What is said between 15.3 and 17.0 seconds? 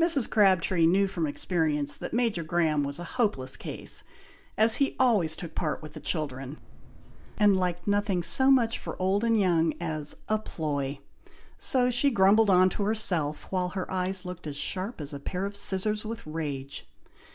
of scissors with rage.